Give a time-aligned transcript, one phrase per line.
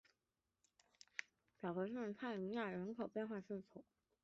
[1.61, 3.85] 小尚帕尼亚人口变化图示